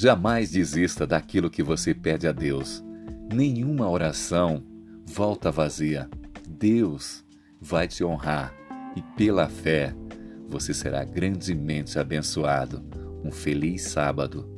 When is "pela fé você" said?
9.16-10.72